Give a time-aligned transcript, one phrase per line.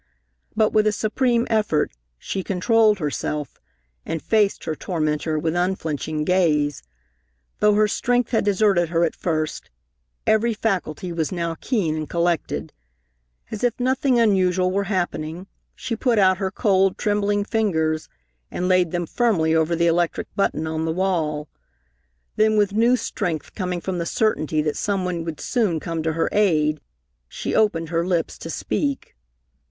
[0.55, 3.61] But with a supreme effort she controlled herself,
[4.03, 6.81] and faced her tormentor with unflinching gaze.
[7.59, 9.69] Though her strength had deserted her at first,
[10.25, 12.73] every faculty was now keen and collected.
[13.51, 15.45] As if nothing unusual were happening,
[15.75, 18.09] she put out her cold, trembling fingers,
[18.49, 21.47] and laid them firmly over the electric button on the wall.
[22.37, 26.13] Then with new strength coming from the certainty that some one would soon come to
[26.13, 26.81] her aid,
[27.27, 29.15] she opened her lips to speak.